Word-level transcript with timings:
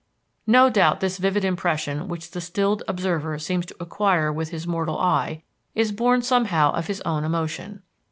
No 0.47 0.71
doubt 0.71 0.99
this 0.99 1.19
vivid 1.19 1.45
impression 1.45 2.07
which 2.07 2.31
the 2.31 2.41
stilled 2.41 2.81
observer 2.87 3.37
seems 3.37 3.67
to 3.67 3.75
acquire 3.79 4.33
with 4.33 4.49
his 4.49 4.65
mortal 4.65 4.97
eye, 4.97 5.43
is 5.75 5.91
born 5.91 6.23
somehow 6.23 6.71
of 6.71 6.87
his 6.87 7.01
own 7.01 7.23
emotion. 7.23 7.83